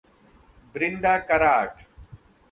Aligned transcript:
Brinda 0.73 1.21
Karat 1.27 1.77